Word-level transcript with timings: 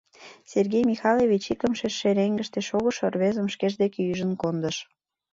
—Сергей 0.51 0.83
Михайлович 0.91 1.43
икымше 1.53 1.87
шеренгыште 1.99 2.59
шогышо 2.69 3.05
рвезым 3.13 3.47
шкеж 3.53 3.73
дек 3.81 3.93
ӱжын 4.11 4.33
кондыш. 4.41 4.77